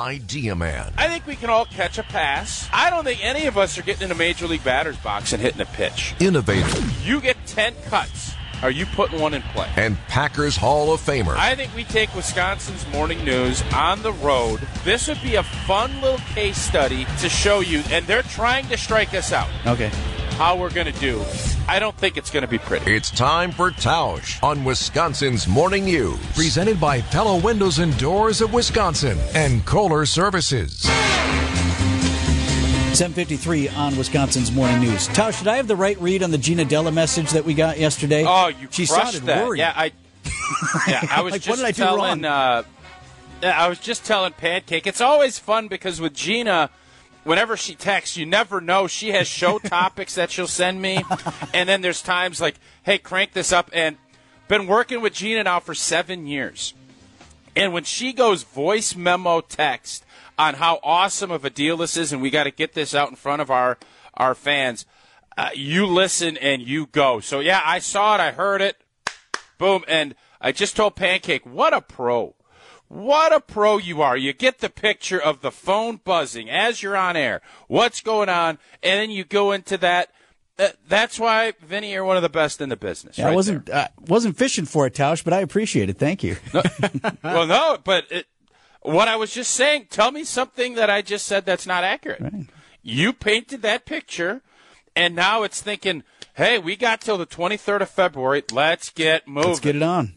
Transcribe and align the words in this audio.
Idea 0.00 0.56
Man. 0.56 0.94
I 0.96 1.08
think 1.08 1.26
we 1.26 1.36
can 1.36 1.50
all 1.50 1.66
catch 1.66 1.98
a 1.98 2.02
pass. 2.02 2.66
I 2.72 2.88
don't 2.88 3.04
think 3.04 3.22
any 3.22 3.44
of 3.44 3.58
us 3.58 3.76
are 3.76 3.82
getting 3.82 4.04
in 4.04 4.10
a 4.10 4.14
major 4.14 4.46
league 4.46 4.64
batter's 4.64 4.96
box 4.96 5.34
and 5.34 5.42
hitting 5.42 5.60
a 5.60 5.66
pitch. 5.66 6.14
Innovator. 6.18 6.80
You 7.04 7.20
get 7.20 7.36
10 7.46 7.74
cuts. 7.84 8.32
Are 8.62 8.70
you 8.70 8.86
putting 8.86 9.20
one 9.20 9.34
in 9.34 9.42
play? 9.42 9.70
And 9.76 9.98
Packers 10.08 10.56
Hall 10.56 10.94
of 10.94 11.00
Famer. 11.00 11.36
I 11.36 11.54
think 11.54 11.74
we 11.76 11.84
take 11.84 12.14
Wisconsin's 12.14 12.86
morning 12.88 13.22
news 13.26 13.62
on 13.74 14.00
the 14.02 14.12
road. 14.12 14.60
This 14.84 15.06
would 15.06 15.22
be 15.22 15.34
a 15.34 15.42
fun 15.42 16.00
little 16.00 16.18
case 16.34 16.56
study 16.58 17.06
to 17.20 17.28
show 17.28 17.60
you, 17.60 17.82
and 17.90 18.06
they're 18.06 18.22
trying 18.22 18.68
to 18.68 18.78
strike 18.78 19.12
us 19.12 19.32
out. 19.32 19.48
Okay. 19.66 19.90
How 20.32 20.56
we're 20.56 20.70
going 20.70 20.90
to 20.90 20.98
do. 20.98 21.22
I 21.70 21.78
don't 21.78 21.96
think 21.96 22.16
it's 22.16 22.30
going 22.32 22.42
to 22.42 22.48
be 22.48 22.58
pretty. 22.58 22.92
It's 22.96 23.12
time 23.12 23.52
for 23.52 23.70
Tausch 23.70 24.42
on 24.42 24.64
Wisconsin's 24.64 25.46
Morning 25.46 25.84
News. 25.84 26.18
Presented 26.34 26.80
by 26.80 27.00
Pella 27.00 27.38
Windows 27.38 27.78
and 27.78 27.96
Doors 27.96 28.40
of 28.40 28.52
Wisconsin 28.52 29.16
and 29.36 29.64
Kohler 29.66 30.04
Services. 30.04 30.80
753 32.90 33.68
on 33.68 33.96
Wisconsin's 33.96 34.50
Morning 34.50 34.80
News. 34.80 35.06
Tausch, 35.10 35.38
should 35.38 35.46
I 35.46 35.58
have 35.58 35.68
the 35.68 35.76
right 35.76 35.96
read 36.00 36.24
on 36.24 36.32
the 36.32 36.38
Gina 36.38 36.64
Della 36.64 36.90
message 36.90 37.30
that 37.30 37.44
we 37.44 37.54
got 37.54 37.78
yesterday? 37.78 38.24
Oh, 38.26 38.48
you 38.48 38.66
she 38.72 38.84
crushed 38.88 39.12
sounded 39.12 39.22
that. 39.26 39.46
worried. 39.46 39.58
Yeah, 39.60 39.72
I. 39.76 39.92
Yeah, 40.88 41.06
I 41.08 41.22
was 41.22 41.30
Like, 41.34 41.42
just 41.42 41.50
what 41.50 41.56
did 41.64 41.66
I 41.66 41.70
do 41.70 41.82
telling. 41.84 42.22
wrong? 42.22 42.24
Uh, 42.24 42.62
yeah, 43.44 43.62
I 43.64 43.68
was 43.68 43.78
just 43.78 44.04
telling 44.04 44.32
Pancake. 44.32 44.88
It's 44.88 45.00
always 45.00 45.38
fun 45.38 45.68
because 45.68 46.00
with 46.00 46.14
Gina, 46.14 46.68
whenever 47.24 47.56
she 47.56 47.74
texts, 47.74 48.16
you 48.16 48.26
never 48.26 48.60
know. 48.60 48.86
She 48.86 49.10
has 49.10 49.26
show 49.26 49.58
topics 49.64 50.14
that 50.14 50.30
she'll 50.30 50.46
send 50.46 50.80
me, 50.80 51.02
and 51.54 51.68
then 51.68 51.80
there's 51.80 52.02
times 52.02 52.40
like, 52.40 52.56
"Hey, 52.82 52.98
crank 52.98 53.32
this 53.32 53.52
up." 53.52 53.70
And 53.72 53.96
been 54.48 54.66
working 54.66 55.00
with 55.00 55.14
Gina 55.14 55.44
now 55.44 55.60
for 55.60 55.74
seven 55.74 56.26
years, 56.26 56.74
and 57.54 57.72
when 57.72 57.84
she 57.84 58.12
goes 58.12 58.42
voice 58.42 58.94
memo 58.96 59.40
text 59.40 60.04
on 60.38 60.54
how 60.54 60.80
awesome 60.82 61.30
of 61.30 61.44
a 61.44 61.50
deal 61.50 61.76
this 61.76 61.96
is, 61.96 62.12
and 62.12 62.22
we 62.22 62.30
got 62.30 62.44
to 62.44 62.50
get 62.50 62.74
this 62.74 62.94
out 62.94 63.10
in 63.10 63.16
front 63.16 63.42
of 63.42 63.50
our 63.50 63.78
our 64.14 64.34
fans, 64.34 64.86
uh, 65.36 65.50
you 65.54 65.86
listen 65.86 66.36
and 66.36 66.62
you 66.62 66.86
go. 66.86 67.20
So 67.20 67.40
yeah, 67.40 67.62
I 67.64 67.78
saw 67.78 68.16
it, 68.16 68.20
I 68.20 68.32
heard 68.32 68.60
it, 68.60 68.76
boom, 69.58 69.84
and 69.88 70.14
I 70.40 70.52
just 70.52 70.76
told 70.76 70.96
Pancake, 70.96 71.44
what 71.44 71.74
a 71.74 71.80
pro. 71.80 72.34
What 72.90 73.32
a 73.32 73.38
pro 73.38 73.78
you 73.78 74.02
are. 74.02 74.16
You 74.16 74.32
get 74.32 74.58
the 74.58 74.68
picture 74.68 75.20
of 75.22 75.42
the 75.42 75.52
phone 75.52 76.00
buzzing 76.02 76.50
as 76.50 76.82
you're 76.82 76.96
on 76.96 77.16
air. 77.16 77.40
What's 77.68 78.00
going 78.00 78.28
on? 78.28 78.58
And 78.82 78.98
then 78.98 79.10
you 79.12 79.22
go 79.22 79.52
into 79.52 79.78
that. 79.78 80.10
Uh, 80.58 80.70
that's 80.88 81.16
why, 81.16 81.52
Vinny, 81.60 81.92
you're 81.92 82.04
one 82.04 82.16
of 82.16 82.24
the 82.24 82.28
best 82.28 82.60
in 82.60 82.68
the 82.68 82.76
business. 82.76 83.16
Yeah, 83.16 83.28
I 83.28 83.34
wasn't 83.34 83.70
uh, 83.70 83.86
wasn't 84.08 84.36
fishing 84.36 84.64
for 84.64 84.88
it, 84.88 84.94
Tausch, 84.94 85.22
but 85.22 85.32
I 85.32 85.38
appreciate 85.38 85.88
it. 85.88 85.98
Thank 85.98 86.24
you. 86.24 86.36
there. 86.50 86.64
well, 87.22 87.46
no, 87.46 87.78
but 87.82 88.10
it, 88.10 88.26
what 88.82 89.06
I 89.06 89.14
was 89.14 89.32
just 89.32 89.52
saying, 89.52 89.86
tell 89.88 90.10
me 90.10 90.24
something 90.24 90.74
that 90.74 90.90
I 90.90 91.00
just 91.00 91.26
said 91.26 91.46
that's 91.46 91.68
not 91.68 91.84
accurate. 91.84 92.48
You 92.82 93.12
painted 93.12 93.62
that 93.62 93.86
picture, 93.86 94.42
and 94.96 95.14
now 95.14 95.44
it's 95.44 95.62
thinking, 95.62 96.02
hey, 96.34 96.58
we 96.58 96.74
got 96.74 97.00
till 97.00 97.18
the 97.18 97.26
23rd 97.26 97.82
of 97.82 97.90
February. 97.90 98.42
Let's 98.50 98.90
get 98.90 99.28
moving. 99.28 99.50
Let's 99.50 99.60
get 99.60 99.76
it 99.76 99.82
on. 99.84 100.14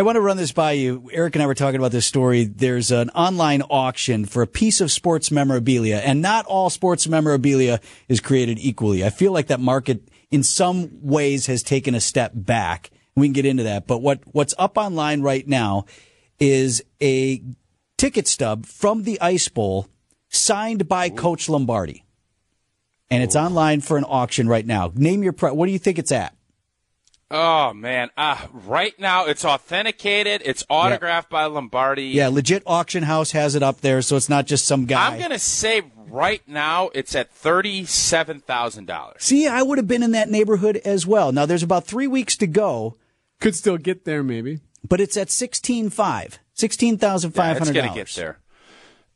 I 0.00 0.02
want 0.02 0.16
to 0.16 0.22
run 0.22 0.38
this 0.38 0.52
by 0.52 0.72
you. 0.72 1.10
Eric 1.12 1.34
and 1.34 1.42
I 1.42 1.46
were 1.46 1.54
talking 1.54 1.78
about 1.78 1.92
this 1.92 2.06
story. 2.06 2.44
There's 2.44 2.90
an 2.90 3.10
online 3.10 3.60
auction 3.60 4.24
for 4.24 4.40
a 4.40 4.46
piece 4.46 4.80
of 4.80 4.90
sports 4.90 5.30
memorabilia, 5.30 5.98
and 5.98 6.22
not 6.22 6.46
all 6.46 6.70
sports 6.70 7.06
memorabilia 7.06 7.80
is 8.08 8.18
created 8.18 8.58
equally. 8.58 9.04
I 9.04 9.10
feel 9.10 9.30
like 9.30 9.48
that 9.48 9.60
market, 9.60 10.08
in 10.30 10.42
some 10.42 11.02
ways, 11.02 11.48
has 11.48 11.62
taken 11.62 11.94
a 11.94 12.00
step 12.00 12.32
back. 12.34 12.90
We 13.14 13.26
can 13.26 13.34
get 13.34 13.44
into 13.44 13.64
that. 13.64 13.86
But 13.86 13.98
what, 13.98 14.20
what's 14.24 14.54
up 14.56 14.78
online 14.78 15.20
right 15.20 15.46
now 15.46 15.84
is 16.38 16.82
a 17.02 17.42
ticket 17.98 18.26
stub 18.26 18.64
from 18.64 19.02
the 19.02 19.20
Ice 19.20 19.48
Bowl 19.48 19.86
signed 20.30 20.88
by 20.88 21.10
Coach 21.10 21.46
Lombardi. 21.46 22.06
And 23.10 23.22
it's 23.22 23.36
oh. 23.36 23.42
online 23.42 23.82
for 23.82 23.98
an 23.98 24.04
auction 24.04 24.48
right 24.48 24.64
now. 24.64 24.92
Name 24.94 25.22
your 25.22 25.34
price. 25.34 25.52
What 25.52 25.66
do 25.66 25.72
you 25.72 25.78
think 25.78 25.98
it's 25.98 26.10
at? 26.10 26.34
Oh 27.32 27.72
man! 27.72 28.10
Uh, 28.16 28.46
right 28.52 28.98
now 28.98 29.26
it's 29.26 29.44
authenticated. 29.44 30.42
It's 30.44 30.64
autographed 30.68 31.30
by 31.30 31.44
Lombardi. 31.44 32.06
Yeah, 32.06 32.26
legit 32.26 32.64
auction 32.66 33.04
house 33.04 33.30
has 33.30 33.54
it 33.54 33.62
up 33.62 33.82
there, 33.82 34.02
so 34.02 34.16
it's 34.16 34.28
not 34.28 34.46
just 34.46 34.66
some 34.66 34.84
guy. 34.86 35.12
I'm 35.12 35.20
gonna 35.20 35.38
say 35.38 35.82
right 36.08 36.42
now 36.48 36.90
it's 36.92 37.14
at 37.14 37.30
thirty-seven 37.30 38.40
thousand 38.40 38.86
dollars. 38.86 39.22
See, 39.22 39.46
I 39.46 39.62
would 39.62 39.78
have 39.78 39.86
been 39.86 40.02
in 40.02 40.10
that 40.10 40.28
neighborhood 40.28 40.78
as 40.84 41.06
well. 41.06 41.30
Now 41.30 41.46
there's 41.46 41.62
about 41.62 41.86
three 41.86 42.08
weeks 42.08 42.36
to 42.38 42.48
go, 42.48 42.96
Could 43.40 43.54
still 43.54 43.78
get 43.78 44.04
there, 44.04 44.24
maybe. 44.24 44.58
but 44.86 45.00
it's 45.00 45.16
at 45.16 45.30
sixteen 45.30 45.88
five, 45.88 46.40
sixteen 46.52 46.98
thousand 46.98 47.30
five 47.30 47.58
It's 47.58 47.70
gonna 47.70 47.94
get 47.94 48.08
there. 48.08 48.38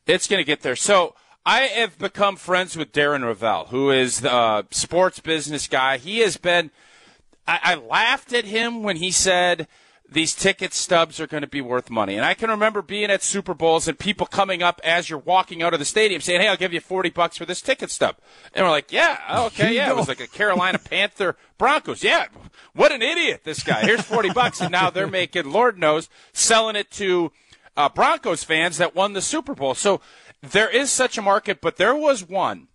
It's 0.07 0.29
gonna 0.29 0.45
get 0.45 0.63
there. 0.63 0.77
So 0.77 1.17
I 1.45 1.63
have 1.63 1.99
become 1.99 2.37
friends 2.37 2.77
with 2.77 2.93
Darren 2.93 3.23
Rovell, 3.25 3.67
who 3.71 3.91
is 3.91 4.21
the 4.21 4.33
uh, 4.33 4.63
sports 4.71 5.19
business 5.19 5.67
guy. 5.67 5.97
He 5.99 6.21
has 6.21 6.37
been. 6.37 6.71
I, 7.47 7.61
I 7.63 7.75
laughed 7.75 8.33
at 8.33 8.45
him 8.45 8.83
when 8.83 8.97
he 8.97 9.11
said 9.11 9.69
these 10.11 10.35
ticket 10.35 10.73
stubs 10.73 11.19
are 11.19 11.27
going 11.27 11.43
to 11.43 11.49
be 11.49 11.61
worth 11.61 11.91
money. 11.91 12.15
And 12.15 12.25
I 12.25 12.35
can 12.35 12.51
remember 12.51 12.83
being 12.83 13.11
at 13.11 13.23
Super 13.23 13.55
Bowls 13.55 13.89
and 13.89 13.99
people 13.99 14.27
coming 14.27 14.63
up 14.63 14.81
as 14.85 15.09
you're 15.09 15.19
walking 15.19 15.63
out 15.63 15.73
of 15.73 15.79
the 15.79 15.85
stadium 15.85 16.21
saying, 16.21 16.41
"Hey, 16.41 16.49
I'll 16.49 16.57
give 16.57 16.73
you 16.73 16.81
40 16.81 17.11
bucks 17.11 17.37
for 17.37 17.45
this 17.45 17.61
ticket 17.61 17.91
stub." 17.91 18.17
And 18.55 18.65
we're 18.65 18.71
like, 18.71 18.93
"Yeah, 18.93 19.19
okay, 19.47 19.75
yeah." 19.75 19.91
It 19.91 19.97
was 19.97 20.09
like 20.09 20.21
a 20.21 20.29
Carolina 20.29 20.79
Panther 20.79 21.37
Broncos. 21.59 22.03
Yeah. 22.03 22.27
What 22.75 22.93
an 22.93 23.03
idiot 23.03 23.43
this 23.45 23.63
guy. 23.63 23.83
Here's 23.83 24.03
40 24.03 24.31
bucks 24.33 24.61
and 24.61 24.73
now 24.73 24.91
they're 24.91 25.07
making 25.07 25.51
Lord 25.51 25.79
knows 25.79 26.09
selling 26.33 26.75
it 26.75 26.91
to 26.93 27.31
uh, 27.77 27.89
Broncos 27.89 28.43
fans 28.43 28.79
that 28.79 28.95
won 28.95 29.13
the 29.13 29.23
Super 29.23 29.55
Bowl. 29.55 29.75
So 29.75 30.01
there 30.43 30.69
is 30.69 30.91
such 30.91 31.17
a 31.17 31.23
market, 31.23 31.61
but 31.61 31.77
there 31.77 31.95
was 31.95 32.29
one 32.29 32.69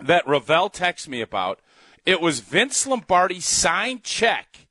that 0.00 0.26
Rovell 0.26 0.72
texted 0.72 1.08
me 1.08 1.20
about. 1.20 1.60
It 2.08 2.22
was 2.22 2.40
Vince 2.40 2.86
Lombardi's 2.86 3.44
signed 3.44 4.02
check 4.02 4.66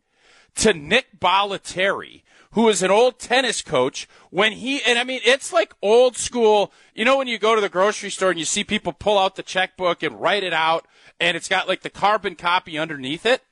to 0.55 0.73
Nick 0.73 1.19
Bollettieri, 1.19 2.23
who 2.53 2.67
is 2.67 2.81
an 2.81 2.89
old 2.89 3.19
tennis 3.19 3.61
coach. 3.61 4.07
When 4.31 4.53
he 4.53 4.81
and 4.81 4.97
I 4.97 5.03
mean, 5.03 5.21
it's 5.23 5.53
like 5.53 5.75
old 5.79 6.17
school. 6.17 6.73
You 6.95 7.05
know, 7.05 7.19
when 7.19 7.27
you 7.27 7.37
go 7.37 7.53
to 7.53 7.61
the 7.61 7.69
grocery 7.69 8.09
store 8.09 8.31
and 8.31 8.39
you 8.39 8.45
see 8.45 8.63
people 8.63 8.91
pull 8.91 9.19
out 9.19 9.35
the 9.35 9.43
checkbook 9.43 10.01
and 10.01 10.19
write 10.19 10.41
it 10.41 10.51
out, 10.51 10.87
and 11.19 11.37
it's 11.37 11.47
got 11.47 11.67
like 11.67 11.83
the 11.83 11.91
carbon 11.91 12.33
copy 12.33 12.75
underneath 12.75 13.23
it. 13.23 13.43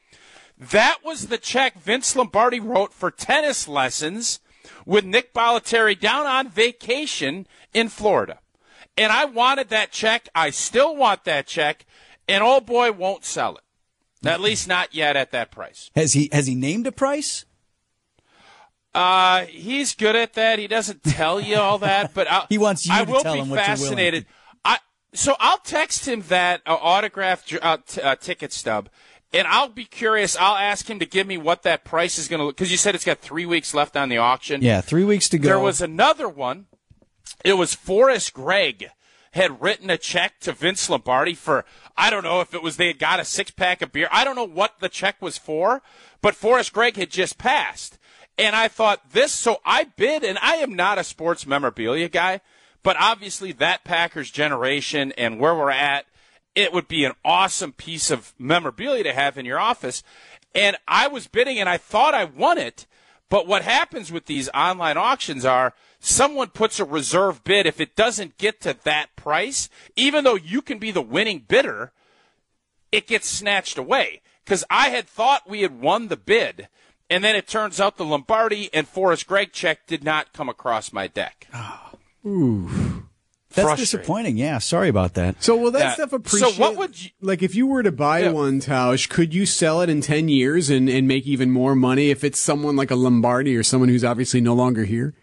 That 0.57 1.01
was 1.05 1.27
the 1.27 1.37
check 1.37 1.79
Vince 1.79 2.15
Lombardi 2.15 2.59
wrote 2.59 2.91
for 2.91 3.11
tennis 3.11 3.67
lessons 3.67 4.39
with 4.87 5.05
Nick 5.05 5.31
Bollettieri 5.31 5.93
down 5.93 6.25
on 6.25 6.49
vacation 6.49 7.45
in 7.71 7.89
Florida. 7.89 8.39
And 8.97 9.11
I 9.11 9.25
wanted 9.25 9.69
that 9.69 9.91
check. 9.91 10.27
I 10.33 10.49
still 10.49 10.95
want 10.95 11.23
that 11.25 11.45
check. 11.45 11.85
And 12.27 12.43
old 12.43 12.65
boy 12.65 12.91
won't 12.91 13.23
sell 13.23 13.57
it. 13.57 13.61
At 14.27 14.41
least 14.41 14.67
not 14.67 14.93
yet 14.93 15.15
at 15.15 15.31
that 15.31 15.51
price. 15.51 15.91
Has 15.95 16.13
he 16.13 16.29
has 16.31 16.47
he 16.47 16.55
named 16.55 16.87
a 16.87 16.91
price? 16.91 17.45
Uh, 18.93 19.45
he's 19.45 19.93
good 19.93 20.15
at 20.15 20.33
that. 20.35 20.57
He 20.57 20.67
doesn't 20.67 21.03
tell 21.03 21.41
you 21.41 21.57
all 21.57 21.77
that, 21.79 22.13
but 22.13 22.31
I'll, 22.31 22.45
He 22.47 22.57
wants 22.57 22.87
you 22.87 22.93
I 22.93 23.03
will 23.03 23.21
be 23.21 23.29
him 23.29 23.49
what 23.49 23.57
you're 23.57 23.65
fascinated. 23.65 24.25
I 24.63 24.77
so 25.13 25.35
I'll 25.39 25.57
text 25.57 26.07
him 26.07 26.23
that 26.29 26.61
uh, 26.65 26.73
autographed 26.73 27.57
uh, 27.61 27.77
t- 27.85 28.01
uh, 28.01 28.15
ticket 28.15 28.53
stub, 28.53 28.89
and 29.33 29.47
I'll 29.47 29.69
be 29.69 29.85
curious. 29.85 30.37
I'll 30.37 30.55
ask 30.55 30.89
him 30.89 30.99
to 30.99 31.05
give 31.05 31.27
me 31.27 31.37
what 31.37 31.63
that 31.63 31.83
price 31.83 32.17
is 32.17 32.29
going 32.29 32.39
to 32.39 32.45
look 32.45 32.55
because 32.55 32.71
you 32.71 32.77
said 32.77 32.95
it's 32.95 33.05
got 33.05 33.19
three 33.19 33.45
weeks 33.45 33.73
left 33.73 33.97
on 33.97 34.07
the 34.07 34.17
auction. 34.17 34.61
Yeah, 34.61 34.79
three 34.81 35.03
weeks 35.03 35.27
to 35.29 35.37
go. 35.37 35.47
There 35.47 35.59
was 35.59 35.81
another 35.81 36.29
one. 36.29 36.67
It 37.43 37.53
was 37.53 37.75
Forrest 37.75 38.33
Gregg 38.33 38.89
had 39.35 39.61
written 39.61 39.89
a 39.89 39.97
check 39.97 40.39
to 40.39 40.53
Vince 40.53 40.89
Lombardi 40.89 41.33
for 41.33 41.65
I 41.97 42.09
don't 42.09 42.23
know 42.23 42.39
if 42.39 42.53
it 42.53 42.63
was 42.63 42.77
they 42.77 42.87
had 42.87 42.99
got 42.99 43.19
a 43.19 43.25
six 43.25 43.51
pack 43.51 43.81
of 43.81 43.91
beer. 43.91 44.07
I 44.11 44.23
don't 44.23 44.37
know 44.37 44.47
what 44.47 44.79
the 44.79 44.89
check 44.89 45.21
was 45.21 45.37
for, 45.37 45.81
but 46.21 46.35
Forrest 46.35 46.71
Gregg 46.71 46.95
had 46.95 47.11
just 47.11 47.37
passed. 47.37 47.99
And 48.37 48.55
I 48.55 48.69
thought 48.69 49.11
this, 49.11 49.33
so 49.33 49.57
I 49.65 49.85
bid, 49.95 50.23
and 50.23 50.37
I 50.41 50.55
am 50.55 50.73
not 50.73 50.97
a 50.97 51.03
sports 51.03 51.45
memorabilia 51.45 52.09
guy, 52.09 52.41
but 52.81 52.97
obviously 52.99 53.51
that 53.53 53.83
Packers 53.83 54.31
generation 54.31 55.11
and 55.17 55.39
where 55.39 55.55
we're 55.55 55.69
at, 55.69 56.05
it 56.53 56.71
would 56.71 56.87
be 56.87 57.03
an 57.03 57.13
awesome 57.23 57.73
piece 57.73 58.11
of 58.11 58.33
memorabilia 58.39 59.03
to 59.03 59.13
have 59.13 59.37
in 59.37 59.45
your 59.45 59.59
office. 59.59 60.01
And 60.53 60.77
I 60.87 61.07
was 61.07 61.27
bidding 61.27 61.59
and 61.59 61.67
I 61.67 61.77
thought 61.77 62.13
I 62.13 62.23
won 62.23 62.57
it. 62.57 62.87
But 63.29 63.47
what 63.47 63.63
happens 63.63 64.11
with 64.11 64.27
these 64.27 64.49
online 64.53 64.97
auctions 64.97 65.43
are 65.43 65.73
someone 66.05 66.49
puts 66.49 66.79
a 66.79 66.85
reserve 66.85 67.43
bid. 67.43 67.65
If 67.65 67.81
it 67.81 67.95
doesn't 67.95 68.37
get 68.37 68.61
to 68.61 68.77
that 68.83 69.15
price, 69.15 69.69
even 69.95 70.23
though 70.23 70.35
you 70.35 70.61
can 70.61 70.77
be 70.77 70.91
the 70.91 71.01
winning 71.01 71.43
bidder, 71.47 71.91
it 72.91 73.07
gets 73.07 73.27
snatched 73.27 73.77
away. 73.77 74.21
Because 74.43 74.63
I 74.69 74.89
had 74.89 75.07
thought 75.07 75.49
we 75.49 75.61
had 75.61 75.81
won 75.81 76.07
the 76.07 76.15
bid, 76.17 76.67
and 77.09 77.23
then 77.23 77.35
it 77.35 77.47
turns 77.47 77.79
out 77.79 77.97
the 77.97 78.05
Lombardi 78.05 78.69
and 78.73 78.87
Forrest 78.87 79.25
Gregg 79.25 79.51
check 79.53 79.87
did 79.87 80.03
not 80.03 80.33
come 80.33 80.49
across 80.49 80.93
my 80.93 81.07
deck. 81.07 81.47
Ah. 81.53 81.91
That's 83.53 83.79
disappointing. 83.79 84.37
Yeah, 84.37 84.57
sorry 84.57 84.89
about 84.89 85.13
that. 85.13 85.41
So 85.41 85.55
will 85.55 85.71
that 85.71 85.97
Yeah. 85.97 86.07
stuff 86.07 86.27
So 86.27 86.51
what 86.51 86.75
would 86.75 87.01
you- 87.01 87.11
like 87.21 87.41
if 87.41 87.55
you 87.55 87.67
were 87.67 87.83
to 87.83 87.91
buy 87.91 88.19
Yeah. 88.23 88.31
one, 88.31 88.59
Tausch? 88.59 89.07
Could 89.07 89.33
you 89.33 89.45
sell 89.45 89.81
it 89.81 89.89
in 89.89 90.01
ten 90.01 90.27
years 90.27 90.69
and, 90.69 90.89
and 90.89 91.07
make 91.07 91.25
even 91.25 91.51
more 91.51 91.73
money 91.73 92.09
if 92.09 92.23
it's 92.23 92.39
someone 92.39 92.75
like 92.75 92.91
a 92.91 92.95
Lombardi 92.95 93.55
or 93.55 93.63
someone 93.63 93.87
who's 93.89 94.03
obviously 94.03 94.41
no 94.41 94.53
longer 94.53 94.83
here? 94.83 95.15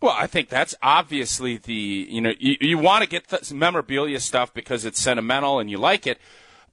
Well, 0.00 0.14
I 0.16 0.26
think 0.26 0.48
that's 0.48 0.74
obviously 0.82 1.56
the 1.56 1.72
you 2.08 2.20
know 2.20 2.32
you, 2.38 2.56
you 2.60 2.78
want 2.78 3.02
to 3.02 3.08
get 3.08 3.28
the 3.28 3.54
memorabilia 3.54 4.20
stuff 4.20 4.54
because 4.54 4.84
it's 4.84 5.00
sentimental 5.00 5.58
and 5.58 5.70
you 5.70 5.78
like 5.78 6.06
it. 6.06 6.18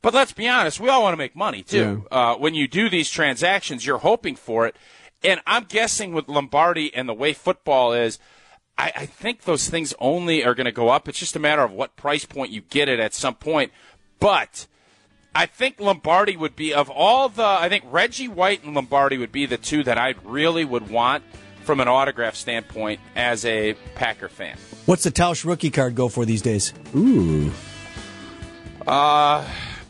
But 0.01 0.13
let's 0.13 0.33
be 0.33 0.47
honest, 0.47 0.79
we 0.79 0.89
all 0.89 1.01
want 1.01 1.13
to 1.13 1.17
make 1.17 1.35
money 1.35 1.63
too. 1.63 2.07
Uh, 2.11 2.35
when 2.35 2.53
you 2.53 2.67
do 2.67 2.89
these 2.89 3.09
transactions, 3.09 3.85
you're 3.85 3.97
hoping 3.97 4.35
for 4.35 4.67
it, 4.67 4.75
and 5.23 5.41
I'm 5.47 5.63
guessing 5.63 6.13
with 6.13 6.27
Lombardi 6.27 6.93
and 6.93 7.09
the 7.09 7.13
way 7.13 7.33
football 7.33 7.93
is, 7.93 8.19
I, 8.77 8.91
I 8.95 9.05
think 9.07 9.43
those 9.43 9.67
things 9.67 9.95
only 9.99 10.43
are 10.45 10.53
going 10.53 10.65
to 10.65 10.71
go 10.71 10.89
up. 10.89 11.07
It's 11.07 11.17
just 11.17 11.35
a 11.35 11.39
matter 11.39 11.63
of 11.63 11.71
what 11.71 11.95
price 11.95 12.25
point 12.25 12.51
you 12.51 12.61
get 12.61 12.87
it 12.87 12.99
at 12.99 13.15
some 13.15 13.33
point. 13.33 13.71
But 14.19 14.67
I 15.33 15.47
think 15.47 15.79
Lombardi 15.79 16.37
would 16.37 16.55
be 16.55 16.73
of 16.73 16.89
all 16.89 17.27
the. 17.27 17.43
I 17.43 17.67
think 17.69 17.85
Reggie 17.89 18.27
White 18.27 18.63
and 18.63 18.75
Lombardi 18.75 19.17
would 19.17 19.31
be 19.31 19.45
the 19.45 19.57
two 19.57 19.83
that 19.83 19.97
I 19.97 20.13
really 20.23 20.63
would 20.63 20.89
want 20.89 21.23
from 21.65 21.79
an 21.79 21.87
autograph 21.87 22.35
standpoint 22.35 22.99
as 23.15 23.43
a 23.45 23.73
Packer 23.95 24.29
fan. 24.29 24.57
What's 24.85 25.03
the 25.03 25.11
Tausch 25.11 25.43
rookie 25.43 25.71
card 25.71 25.95
go 25.95 26.07
for 26.09 26.25
these 26.25 26.41
days? 26.41 26.73
Ooh. 26.95 27.51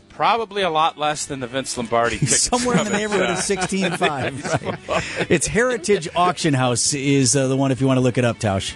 Probably 0.08 0.62
a 0.62 0.70
lot 0.70 0.96
less 0.96 1.26
than 1.26 1.40
the 1.40 1.46
Vince 1.46 1.76
Lombardi 1.76 2.16
ticket 2.20 2.38
Somewhere 2.38 2.78
in 2.78 2.84
the 2.84 2.90
neighborhood 2.90 3.28
of 3.30 3.38
sixteen 3.38 3.92
five. 3.92 4.42
Right. 4.88 5.26
It's 5.28 5.46
Heritage 5.46 6.08
Auction 6.16 6.54
House 6.54 6.94
is 6.94 7.36
uh, 7.36 7.48
the 7.48 7.56
one 7.56 7.70
if 7.70 7.80
you 7.82 7.86
want 7.86 7.98
to 7.98 8.00
look 8.00 8.16
it 8.16 8.24
up, 8.24 8.38
Tausch. 8.38 8.74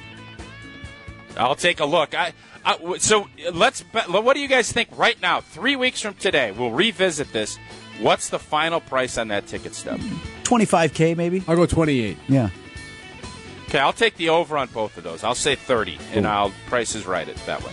I'll 1.38 1.54
take 1.54 1.80
a 1.80 1.86
look. 1.86 2.14
I, 2.14 2.34
I 2.64 2.76
w- 2.76 2.98
so 2.98 3.26
let's. 3.54 3.80
What 4.06 4.34
do 4.34 4.40
you 4.40 4.48
guys 4.48 4.70
think 4.70 4.90
right 4.98 5.20
now? 5.22 5.40
Three 5.40 5.76
weeks 5.76 6.02
from 6.02 6.12
today, 6.14 6.52
we'll 6.52 6.72
revisit 6.72 7.32
this. 7.32 7.58
What's 8.00 8.28
the 8.28 8.38
final 8.38 8.80
price 8.80 9.16
on 9.16 9.28
that 9.28 9.46
ticket 9.46 9.74
stub? 9.74 10.00
Twenty 10.44 10.66
five 10.66 10.92
k 10.92 11.14
maybe. 11.14 11.42
I'll 11.48 11.56
go 11.56 11.64
28. 11.64 12.18
Yeah. 12.28 12.50
Okay, 13.70 13.78
I'll 13.78 13.92
take 13.92 14.16
the 14.16 14.30
over 14.30 14.58
on 14.58 14.66
both 14.66 14.96
of 14.96 15.04
those. 15.04 15.22
I'll 15.22 15.36
say 15.36 15.54
thirty, 15.54 15.96
and 16.12 16.26
I'll 16.26 16.50
price 16.66 16.96
is 16.96 17.06
right 17.06 17.28
it 17.28 17.36
that 17.46 17.62
way. 17.62 17.70